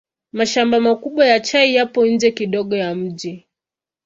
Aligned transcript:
Mashamba 0.31 0.75
makubwa 0.79 1.25
ya 1.25 1.39
chai 1.39 1.75
yapo 1.75 2.05
nje 2.05 2.31
kidogo 2.31 2.75
ya 2.75 2.95
mji. 2.95 3.47